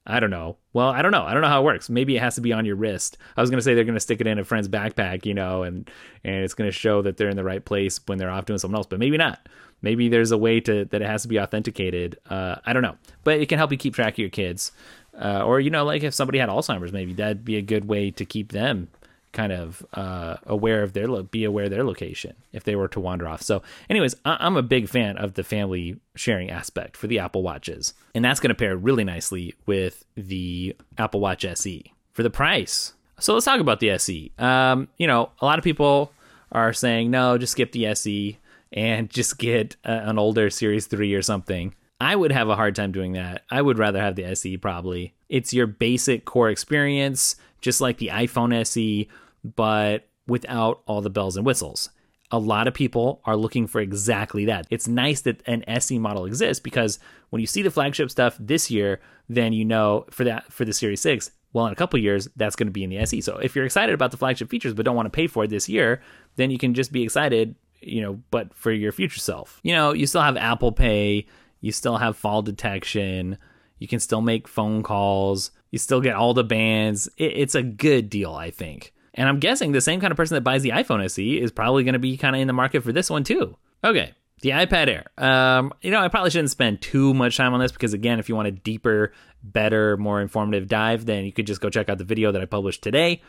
[0.05, 0.57] I don't know.
[0.73, 1.23] Well, I don't know.
[1.23, 1.89] I don't know how it works.
[1.89, 3.19] Maybe it has to be on your wrist.
[3.37, 5.89] I was gonna say they're gonna stick it in a friend's backpack, you know, and
[6.25, 8.77] and it's gonna show that they're in the right place when they're off doing something
[8.77, 8.87] else.
[8.87, 9.49] But maybe not.
[9.81, 12.19] Maybe there's a way to that it has to be authenticated.
[12.29, 14.73] Uh, I don't know, but it can help you keep track of your kids.
[15.17, 18.11] Uh, or you know, like if somebody had Alzheimer's, maybe that'd be a good way
[18.11, 18.89] to keep them
[19.33, 22.89] kind of uh, aware of their lo- be aware of their location if they were
[22.89, 23.43] to wander off.
[23.43, 27.43] So, anyways, I- I'm a big fan of the family sharing aspect for the Apple
[27.43, 32.31] Watches, and that's going to pair really nicely with the Apple Watch SE for the
[32.31, 32.93] price.
[33.19, 34.33] So let's talk about the SE.
[34.39, 36.13] Um, you know, a lot of people
[36.51, 38.39] are saying no, just skip the SE
[38.73, 41.75] and just get uh, an older Series Three or something.
[42.01, 43.45] I would have a hard time doing that.
[43.49, 45.15] I would rather have the SE probably.
[45.29, 49.09] It's your basic core experience, just like the iPhone SE,
[49.43, 51.91] but without all the bells and whistles.
[52.31, 54.67] A lot of people are looking for exactly that.
[54.71, 56.99] It's nice that an SE model exists because
[57.31, 60.73] when you see the flagship stuff this year, then you know for that for the
[60.73, 63.21] Series 6, well in a couple years that's going to be in the SE.
[63.21, 65.51] So if you're excited about the flagship features but don't want to pay for it
[65.51, 66.01] this year,
[66.37, 69.61] then you can just be excited, you know, but for your future self.
[69.63, 71.27] You know, you still have Apple Pay,
[71.61, 73.37] you still have fall detection,
[73.79, 77.09] you can still make phone calls, you still get all the bands.
[77.17, 78.93] It, it's a good deal, I think.
[79.15, 81.83] And I'm guessing the same kind of person that buys the iPhone SE is probably
[81.83, 83.57] going to be kind of in the market for this one too.
[83.85, 85.07] Okay, the iPad Air.
[85.19, 88.29] Um, you know, I probably shouldn't spend too much time on this because, again, if
[88.29, 91.99] you want a deeper, better, more informative dive, then you could just go check out
[91.99, 93.23] the video that I published today.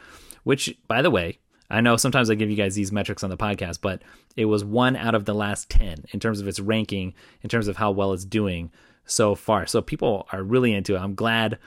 [0.43, 3.37] Which, by the way, I know sometimes I give you guys these metrics on the
[3.37, 4.01] podcast, but
[4.35, 7.67] it was one out of the last 10 in terms of its ranking, in terms
[7.67, 8.71] of how well it's doing
[9.05, 9.65] so far.
[9.65, 10.99] So people are really into it.
[10.99, 11.57] I'm glad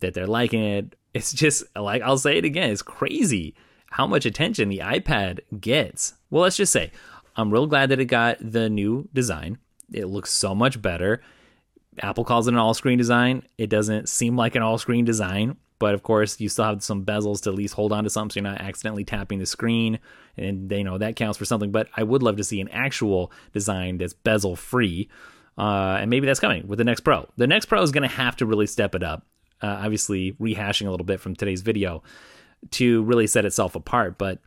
[0.00, 0.96] that they're liking it.
[1.14, 3.54] It's just like I'll say it again, it's crazy
[3.90, 6.14] how much attention the iPad gets.
[6.30, 6.90] Well, let's just say
[7.36, 9.58] I'm real glad that it got the new design.
[9.92, 11.22] It looks so much better.
[12.00, 13.42] Apple calls it an all screen design.
[13.56, 17.04] It doesn't seem like an all screen design, but of course, you still have some
[17.04, 19.98] bezels to at least hold on to something so you're not accidentally tapping the screen.
[20.36, 21.70] And you know, that counts for something.
[21.70, 25.08] But I would love to see an actual design that's bezel free.
[25.58, 27.28] Uh, and maybe that's coming with the next Pro.
[27.36, 29.26] The next Pro is going to have to really step it up.
[29.62, 32.02] Uh, obviously, rehashing a little bit from today's video
[32.72, 34.18] to really set itself apart.
[34.18, 34.40] But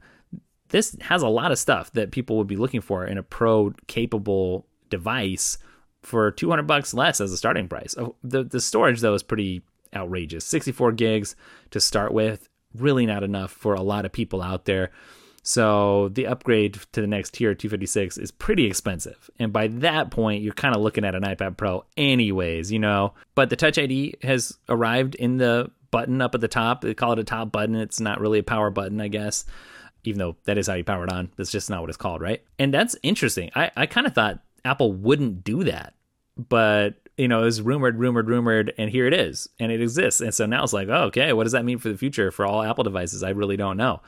[0.69, 3.73] this has a lot of stuff that people would be looking for in a pro
[3.87, 5.57] capable device
[6.03, 7.95] for 200 bucks less as a starting price.
[7.97, 9.63] Oh, The the storage though is pretty
[9.95, 10.45] outrageous.
[10.45, 11.35] 64 gigs
[11.71, 14.91] to start with, really not enough for a lot of people out there.
[15.43, 19.29] So the upgrade to the next tier 256 is pretty expensive.
[19.39, 23.13] And by that point, you're kind of looking at an iPad Pro anyways, you know.
[23.35, 26.81] But the Touch ID has arrived in the button up at the top.
[26.81, 27.75] They call it a top button.
[27.75, 29.45] It's not really a power button, I guess.
[30.03, 31.31] Even though that is how you power it on.
[31.35, 32.43] That's just not what it's called, right?
[32.57, 33.51] And that's interesting.
[33.55, 35.93] I, I kind of thought Apple wouldn't do that.
[36.37, 40.21] But you know, it was rumored, rumored, rumored, and here it is, and it exists.
[40.21, 42.45] And so now it's like, oh, okay, what does that mean for the future for
[42.45, 43.23] all Apple devices?
[43.23, 44.01] I really don't know,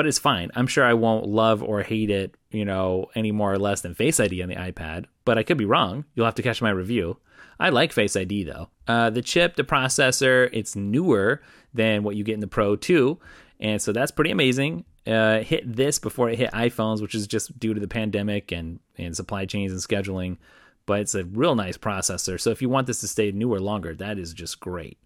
[0.00, 0.50] but it's fine.
[0.54, 3.94] I'm sure I won't love or hate it, you know, any more or less than
[3.94, 6.06] Face ID on the iPad, but I could be wrong.
[6.14, 7.18] You'll have to catch my review.
[7.58, 8.70] I like Face ID though.
[8.88, 11.42] Uh, the chip, the processor, it's newer
[11.74, 13.18] than what you get in the Pro 2,
[13.60, 14.86] and so that's pretty amazing.
[15.06, 18.80] Uh, hit this before it hit iPhones, which is just due to the pandemic and
[18.96, 20.38] and supply chains and scheduling
[20.86, 22.40] but it's a real nice processor.
[22.40, 24.98] So if you want this to stay newer longer, that is just great.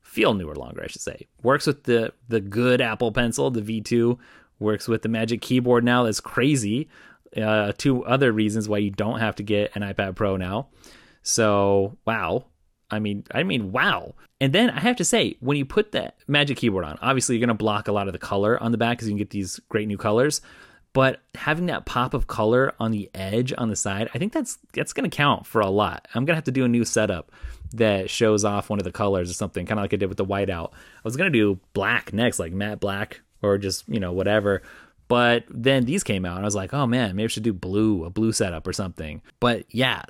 [0.00, 1.26] Feel newer longer, I should say.
[1.42, 4.18] Works with the the good Apple Pencil, the V2.
[4.62, 6.04] Works with the Magic Keyboard now.
[6.04, 6.88] That's crazy.
[7.36, 10.68] Uh, two other reasons why you don't have to get an iPad Pro now.
[11.22, 12.46] So wow,
[12.90, 14.14] I mean, I mean, wow.
[14.40, 17.46] And then I have to say, when you put that Magic Keyboard on, obviously you're
[17.46, 19.30] going to block a lot of the color on the back because you can get
[19.30, 20.40] these great new colors.
[20.92, 24.58] but having that pop of color on the edge on the side, I think that's
[24.74, 26.06] that's going to count for a lot.
[26.14, 27.32] I'm going to have to do a new setup
[27.72, 30.18] that shows off one of the colors or something, kind of like I did with
[30.18, 30.72] the whiteout.
[30.72, 34.62] I was going to do black next, like matte black or just, you know, whatever.
[35.08, 37.52] But then these came out and I was like, oh man, maybe I should do
[37.52, 39.20] blue, a blue setup or something.
[39.40, 40.02] But yeah,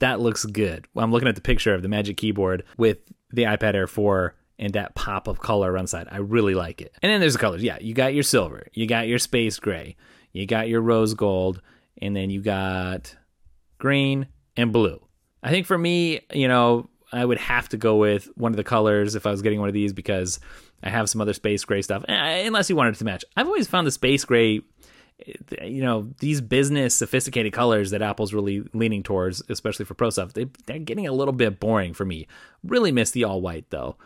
[0.00, 0.86] that looks good.
[0.96, 2.98] I'm looking at the picture of the Magic Keyboard with
[3.30, 6.08] the iPad Air 4 and that pop of color around the side.
[6.10, 6.92] I really like it.
[7.02, 7.62] And then there's the colors.
[7.62, 9.96] Yeah, you got your silver, you got your space gray,
[10.32, 11.62] you got your rose gold,
[12.02, 13.14] and then you got
[13.78, 15.00] green and blue.
[15.42, 18.64] I think for me, you know, I would have to go with one of the
[18.64, 20.38] colors if I was getting one of these because
[20.82, 22.04] I have some other space gray stuff.
[22.08, 24.60] Eh, unless you wanted to match, I've always found the space gray,
[25.26, 30.10] eh, you know, these business sophisticated colors that Apple's really leaning towards, especially for pro
[30.10, 30.32] stuff.
[30.32, 32.26] They, are getting a little bit boring for me.
[32.62, 33.96] Really miss the all white though.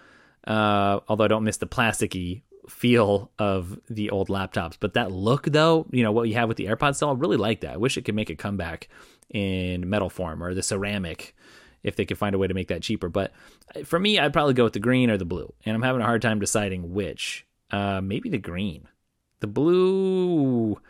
[0.46, 4.76] Uh, although I don't miss the plasticky feel of the old laptops.
[4.78, 7.36] But that look, though, you know, what you have with the AirPods still, I really
[7.36, 7.74] like that.
[7.74, 8.88] I wish it could make a comeback
[9.30, 11.34] in metal form or the ceramic
[11.84, 13.08] if they could find a way to make that cheaper.
[13.08, 13.32] But
[13.76, 15.52] uh, for me, I'd probably go with the green or the blue.
[15.64, 17.46] And I'm having a hard time deciding which.
[17.70, 18.88] Uh, maybe the green.
[19.40, 20.80] The blue,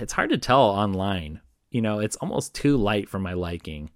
[0.00, 1.40] it's hard to tell online.
[1.70, 3.90] You know, it's almost too light for my liking.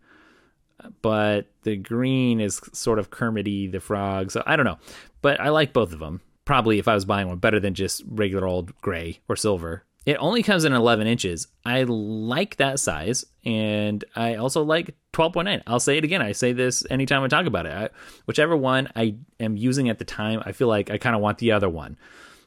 [1.02, 4.30] But the green is sort of Kermity the frog.
[4.30, 4.78] So I don't know.
[5.22, 6.20] But I like both of them.
[6.44, 9.84] Probably if I was buying one, better than just regular old gray or silver.
[10.06, 11.48] It only comes in 11 inches.
[11.64, 15.62] I like that size, and I also like 12.9.
[15.66, 16.22] I'll say it again.
[16.22, 17.72] I say this anytime I talk about it.
[17.72, 17.90] I,
[18.26, 21.38] whichever one I am using at the time, I feel like I kind of want
[21.38, 21.98] the other one.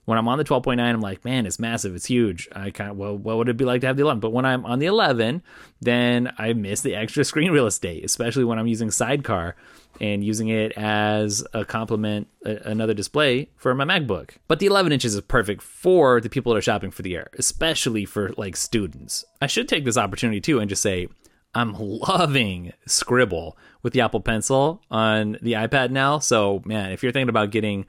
[0.06, 2.50] When I'm on the 12.9, I'm like, man, it's massive, it's huge.
[2.54, 4.20] I kind of, well, what would it be like to have the 11?
[4.20, 5.44] But when I'm on the 11,
[5.80, 9.56] then I miss the extra screen real estate, especially when I'm using Sidecar
[10.00, 14.32] and using it as a complement, another display for my MacBook.
[14.48, 17.30] But the 11 inches is perfect for the people that are shopping for the Air,
[17.38, 19.24] especially for like students.
[19.40, 21.08] I should take this opportunity too and just say,
[21.54, 26.20] I'm loving Scribble with the Apple Pencil on the iPad now.
[26.20, 27.86] So, man, if you're thinking about getting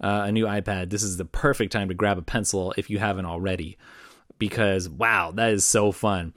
[0.00, 2.98] uh, a new iPad, this is the perfect time to grab a pencil if you
[2.98, 3.78] haven't already.
[4.38, 6.34] Because wow, that is so fun.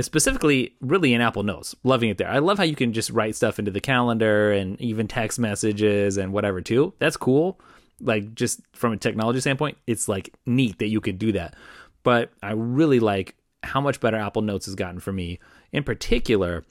[0.00, 2.28] Specifically, really in Apple Notes, loving it there.
[2.28, 6.16] I love how you can just write stuff into the calendar and even text messages
[6.16, 6.94] and whatever too.
[6.98, 7.60] That's cool.
[8.00, 11.54] Like just from a technology standpoint, it's like neat that you could do that.
[12.02, 15.38] But I really like how much better Apple Notes has gotten for me.
[15.72, 16.64] In particular,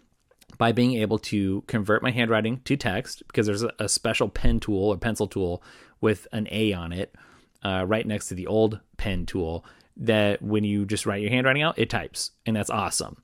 [0.58, 4.90] by being able to convert my handwriting to text because there's a special pen tool
[4.90, 5.64] or pencil tool
[6.04, 7.16] with an A on it
[7.64, 11.64] uh, right next to the old pen tool that when you just write your handwriting
[11.64, 13.24] out, it types, and that's awesome.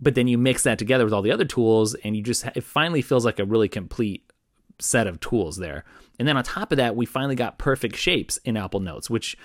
[0.00, 2.64] But then you mix that together with all the other tools, and you just it
[2.64, 4.30] finally feels like a really complete
[4.78, 5.84] set of tools there.
[6.18, 9.36] And then on top of that, we finally got perfect shapes in Apple Notes, which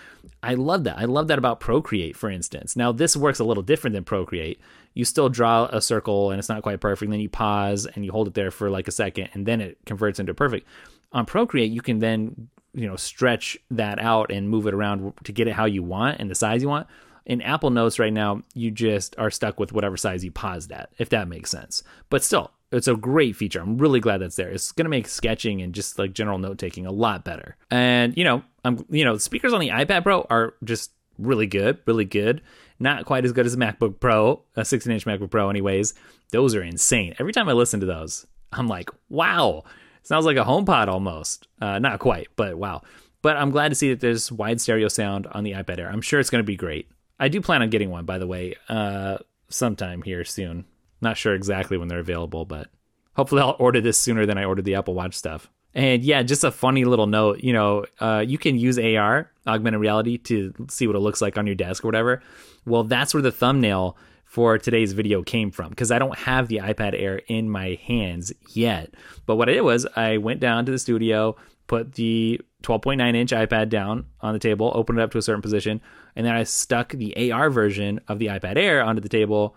[0.41, 0.97] I love that.
[0.97, 2.77] I love that about Procreate, for instance.
[2.77, 4.59] Now, this works a little different than Procreate.
[4.93, 7.11] You still draw a circle and it's not quite perfect.
[7.11, 9.79] Then you pause and you hold it there for like a second and then it
[9.85, 10.65] converts into perfect.
[11.11, 15.31] On Procreate, you can then, you know, stretch that out and move it around to
[15.31, 16.87] get it how you want and the size you want.
[17.25, 20.89] In Apple Notes right now, you just are stuck with whatever size you paused at,
[20.97, 21.83] if that makes sense.
[22.09, 23.61] But still, it's a great feature.
[23.61, 24.49] I'm really glad that's there.
[24.49, 27.57] It's going to make sketching and just like general note taking a lot better.
[27.69, 31.47] And you know, I'm you know, the speakers on the iPad Pro are just really
[31.47, 32.41] good, really good.
[32.79, 35.93] Not quite as good as a MacBook Pro, a 16 inch MacBook Pro, anyways.
[36.31, 37.13] Those are insane.
[37.19, 39.63] Every time I listen to those, I'm like, wow,
[40.03, 41.47] sounds like a HomePod almost.
[41.61, 42.81] Uh, not quite, but wow.
[43.21, 45.89] But I'm glad to see that there's wide stereo sound on the iPad Air.
[45.89, 46.89] I'm sure it's going to be great.
[47.19, 49.17] I do plan on getting one, by the way, uh,
[49.49, 50.65] sometime here soon.
[51.01, 52.69] Not sure exactly when they're available, but
[53.15, 55.49] hopefully I'll order this sooner than I ordered the Apple Watch stuff.
[55.73, 57.43] And yeah, just a funny little note.
[57.43, 61.37] You know, uh, you can use AR, augmented reality, to see what it looks like
[61.37, 62.21] on your desk or whatever.
[62.65, 63.97] Well, that's where the thumbnail
[64.31, 68.31] for today's video came from because I don't have the iPad Air in my hands
[68.53, 68.93] yet.
[69.25, 71.35] But what I did was I went down to the studio,
[71.67, 75.41] put the 12.9 inch iPad down on the table, opened it up to a certain
[75.41, 75.81] position,
[76.15, 79.53] and then I stuck the AR version of the iPad Air onto the table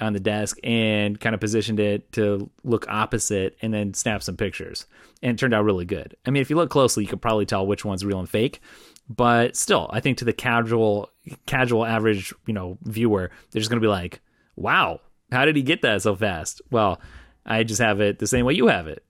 [0.00, 4.38] on the desk and kind of positioned it to look opposite and then snap some
[4.38, 4.86] pictures.
[5.22, 6.16] And it turned out really good.
[6.24, 8.62] I mean, if you look closely, you could probably tell which one's real and fake
[9.08, 11.10] but still i think to the casual
[11.46, 14.20] casual average you know viewer they're just going to be like
[14.56, 15.00] wow
[15.34, 16.62] how did he get that so fast?
[16.70, 17.00] Well
[17.46, 19.04] i just have it the same way you have it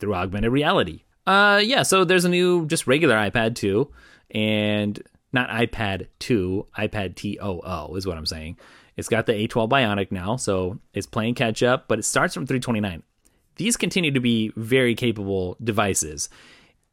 [0.00, 1.02] through augmented reality.
[1.26, 3.88] Uh yeah so there's a new just regular ipad 2
[4.32, 8.58] and not ipad 2 ipad too is what i'm saying.
[8.96, 12.46] It's got the a12 bionic now so it's playing catch up but it starts from
[12.46, 13.02] 329
[13.56, 16.28] these continue to be very capable devices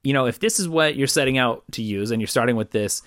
[0.04, 2.72] you know, if this is what you're setting out to use and you're starting with
[2.72, 3.01] this,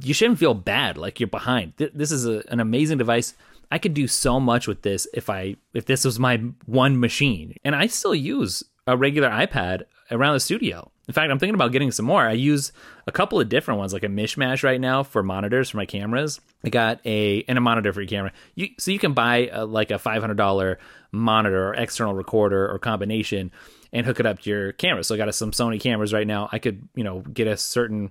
[0.00, 1.74] you shouldn't feel bad like you're behind.
[1.76, 3.34] This is a, an amazing device.
[3.70, 7.54] I could do so much with this if I if this was my one machine.
[7.64, 10.90] And I still use a regular iPad around the studio.
[11.08, 12.26] In fact, I'm thinking about getting some more.
[12.26, 12.72] I use
[13.06, 16.40] a couple of different ones, like a mishmash right now for monitors for my cameras.
[16.64, 18.32] I got a and a monitor for your camera.
[18.54, 20.76] You, so you can buy a, like a $500
[21.12, 23.52] monitor or external recorder or combination
[23.96, 25.02] and hook it up to your camera.
[25.02, 26.48] So I got some Sony cameras right now.
[26.52, 28.10] I could you know get a certain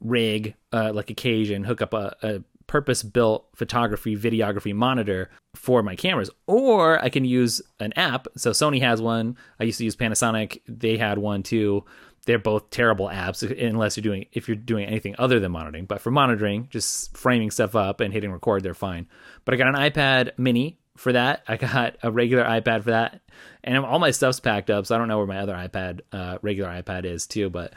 [0.00, 5.94] rig uh, like occasion, hook up a, a purpose built photography, videography monitor for my
[5.94, 6.30] cameras.
[6.46, 8.26] Or I can use an app.
[8.36, 9.36] So Sony has one.
[9.60, 10.60] I used to use Panasonic.
[10.66, 11.84] They had one too.
[12.24, 15.84] They're both terrible apps unless you're doing if you're doing anything other than monitoring.
[15.84, 19.06] But for monitoring, just framing stuff up and hitting record, they're fine.
[19.44, 21.42] But I got an iPad mini for that.
[21.46, 23.20] I got a regular iPad for that.
[23.62, 26.38] And all my stuff's packed up, so I don't know where my other iPad, uh,
[26.42, 27.72] regular iPad is too, but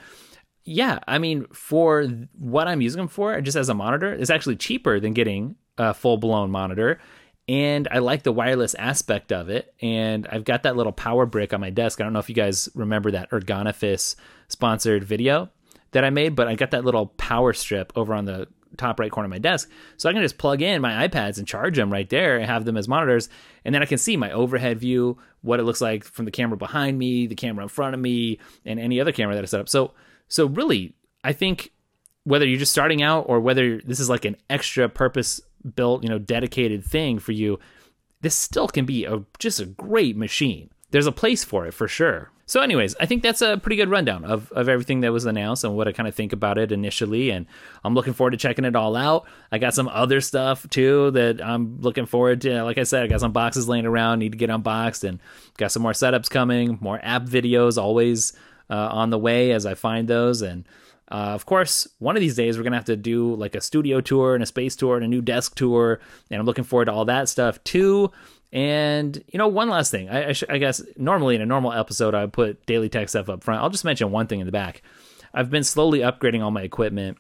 [0.63, 2.03] yeah, I mean, for
[2.37, 5.93] what I'm using them for, just as a monitor, it's actually cheaper than getting a
[5.95, 6.99] full blown monitor.
[7.47, 9.73] And I like the wireless aspect of it.
[9.81, 11.99] And I've got that little power brick on my desk.
[11.99, 14.15] I don't know if you guys remember that Ergonofis
[14.47, 15.49] sponsored video
[15.91, 18.47] that I made, but I got that little power strip over on the
[18.79, 19.69] top right corner of my desk.
[19.97, 22.65] So I can just plug in my iPads and charge them right there and have
[22.65, 23.29] them as monitors.
[23.65, 26.57] And then I can see my overhead view, what it looks like from the camera
[26.57, 29.59] behind me, the camera in front of me, and any other camera that I set
[29.59, 29.69] up.
[29.69, 29.93] So
[30.29, 31.71] so really, I think
[32.23, 35.41] whether you're just starting out or whether this is like an extra purpose
[35.75, 37.59] built, you know, dedicated thing for you,
[38.21, 40.69] this still can be a just a great machine.
[40.91, 42.31] There's a place for it for sure.
[42.49, 45.63] So, anyways, I think that's a pretty good rundown of, of everything that was announced
[45.63, 47.29] and what I kind of think about it initially.
[47.29, 47.45] And
[47.83, 49.27] I'm looking forward to checking it all out.
[49.51, 52.63] I got some other stuff too that I'm looking forward to.
[52.63, 55.19] Like I said, I got some boxes laying around, need to get unboxed, and
[55.57, 58.33] got some more setups coming, more app videos always
[58.67, 60.41] uh, on the way as I find those.
[60.41, 60.67] And
[61.11, 64.01] uh, of course, one of these days we're gonna have to do like a studio
[64.01, 66.93] tour and a space tour and a new desk tour, and I'm looking forward to
[66.93, 68.11] all that stuff too.
[68.51, 71.71] And you know, one last thing, I, I, sh- I guess normally in a normal
[71.71, 73.61] episode I would put daily tech stuff up front.
[73.61, 74.81] I'll just mention one thing in the back.
[75.33, 77.17] I've been slowly upgrading all my equipment.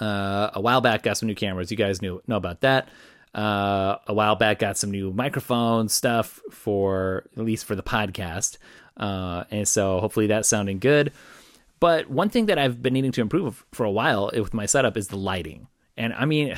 [0.00, 1.70] Uh, a while back, got some new cameras.
[1.70, 2.88] You guys knew know about that.
[3.34, 8.56] Uh, a while back, got some new microphone stuff for at least for the podcast.
[8.96, 11.12] Uh, and so hopefully that's sounding good.
[11.78, 14.96] But one thing that I've been needing to improve for a while with my setup
[14.96, 15.68] is the lighting.
[15.98, 16.56] And I mean,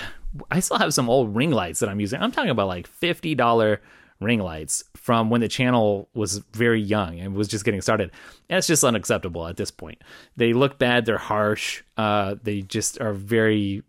[0.50, 2.20] I still have some old ring lights that I'm using.
[2.20, 3.78] I'm talking about like $50
[4.20, 8.10] ring lights from when the channel was very young and was just getting started.
[8.48, 10.02] That's just unacceptable at this point.
[10.36, 13.82] They look bad, they're harsh, uh, they just are very,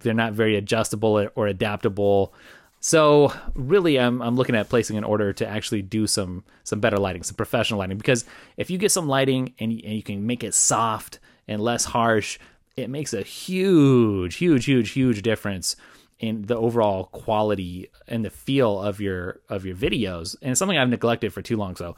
[0.00, 2.32] they're not very adjustable or adaptable.
[2.80, 6.96] So really, I'm I'm looking at placing an order to actually do some some better
[6.96, 7.96] lighting, some professional lighting.
[7.96, 8.24] Because
[8.56, 12.40] if you get some lighting and and you can make it soft and less harsh,
[12.76, 15.76] it makes a huge, huge, huge, huge difference
[16.18, 20.36] in the overall quality and the feel of your of your videos.
[20.40, 21.76] And it's something I've neglected for too long.
[21.76, 21.96] So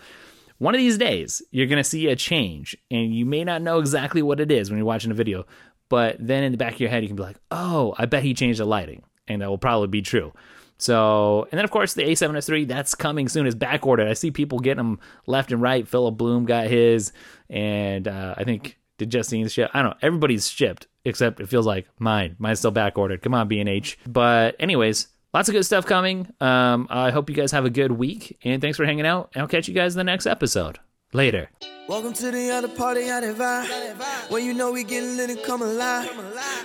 [0.59, 4.23] one of these days, you're gonna see a change, and you may not know exactly
[4.23, 5.47] what it is when you're watching a video.
[5.91, 8.23] But then in the back of your head, you can be like, "Oh, I bet
[8.23, 10.33] he changed the lighting," and that will probably be true.
[10.79, 14.09] So, and then of course the A7S3 that's coming soon is back ordered.
[14.09, 15.87] I see people getting them left and right.
[15.87, 17.13] Philip Bloom got his,
[17.49, 19.71] and uh, I think did Justine's ship.
[19.75, 19.97] I don't know.
[20.03, 22.37] Everybody's shipped except it feels like mine.
[22.39, 23.23] Mine's still back ordered.
[23.23, 23.99] Come on, B and H.
[24.07, 26.29] But anyways, lots of good stuff coming.
[26.41, 29.33] Um, I hope you guys have a good week, and thanks for hanging out.
[29.37, 30.79] I'll catch you guys in the next episode.
[31.15, 31.49] Later.
[31.89, 34.31] Welcome to the other party, out of vibe.
[34.33, 36.11] When you know we getting lit and come alive.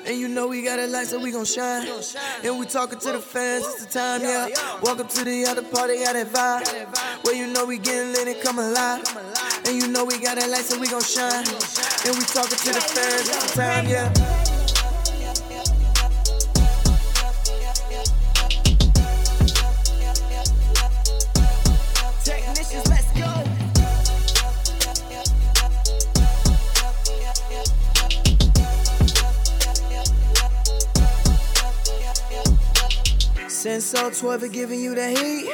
[0.08, 1.88] And you know we got a light, so we gon' shine.
[2.44, 4.50] And we talking to the fans, it's the time, yeah.
[4.82, 7.24] Welcome to the other party, out of vibe.
[7.24, 9.06] When you know we getting lit and come alive.
[9.68, 11.46] And you know we got a light, so we gon' shine.
[12.08, 14.49] And we talking to the fans, it's the time, yeah.
[33.90, 35.50] Senso 12 are giving you the heat.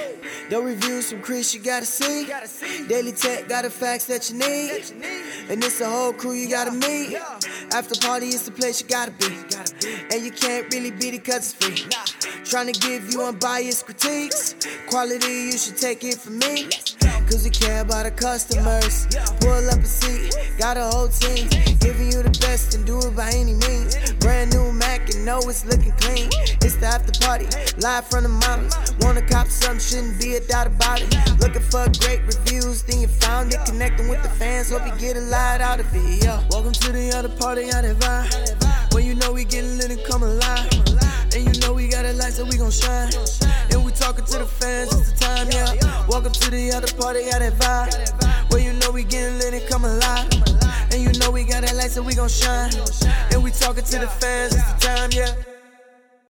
[0.49, 2.27] The reviews from Chris, you gotta see.
[2.86, 4.83] Daily Tech got the facts that you need.
[5.49, 7.17] And it's a whole crew you gotta meet.
[7.71, 9.27] After party, it's the place you gotta be.
[10.11, 11.88] And you can't really beat it cause it's free.
[12.43, 14.55] Trying to give you unbiased critiques.
[14.89, 16.67] Quality, you should take it from me.
[17.29, 19.07] Cause we care about the customers.
[19.39, 21.47] Pull up a seat, got a whole team.
[21.79, 23.95] Giving you the best and do it by any means.
[24.26, 26.30] Brand new Mac and know it's looking clean.
[26.65, 27.45] It's the after party,
[27.78, 28.73] live from the mommies.
[29.05, 31.13] Wanna cop something, shouldn't be a doubt about it.
[31.38, 33.59] Looking for great reviews, then you found it.
[33.67, 36.23] Connecting with the fans, hope you get a lot out of it.
[36.23, 36.41] Yo.
[36.49, 38.93] Welcome to the other party, out of vibe.
[38.95, 40.73] Where you know we getting lit and come alive.
[41.36, 43.13] And you know we got a light, so we gon' shine.
[43.69, 46.07] And we talking to the fans, it's the time, yeah.
[46.07, 48.51] Welcome to the other party, out of vibe.
[48.51, 50.44] Where you know we getting lit and come alive.
[50.95, 52.71] And you know we got that light, so we gon' shine.
[53.33, 55.54] And we talking to the fans, it's the time, yeah.